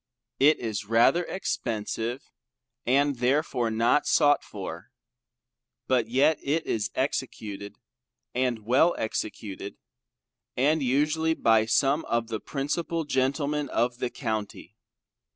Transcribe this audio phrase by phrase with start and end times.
[0.39, 2.23] It is rather expensive
[2.87, 4.89] and therefore not sought for.
[5.85, 7.75] But yet, it is executed
[8.33, 9.77] and well executed,
[10.57, 14.75] and usually by some of the principal Gentlemen of the County.